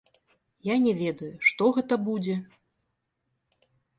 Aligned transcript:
Я 0.67 0.75
не 0.85 0.93
ведаю, 1.01 1.29
што 1.49 1.67
гэта 1.77 1.93
будзе? 2.07 2.35